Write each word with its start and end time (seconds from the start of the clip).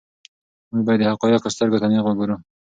موږ 0.71 0.81
باید 0.85 0.99
د 1.01 1.09
حقایقو 1.11 1.53
سترګو 1.55 1.81
ته 1.81 1.87
نیغ 1.91 2.05
وګورو. 2.07 2.35